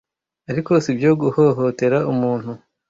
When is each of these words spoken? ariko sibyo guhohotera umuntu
ariko 0.49 0.71
sibyo 0.83 1.09
guhohotera 1.21 1.97
umuntu 2.11 2.51